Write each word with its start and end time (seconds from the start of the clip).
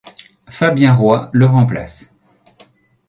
Fabien 0.49 0.95
Roy 0.95 1.29
le 1.31 1.45
remplace. 1.45 2.09